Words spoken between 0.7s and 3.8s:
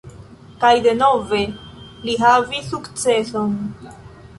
denove li havis sukceson.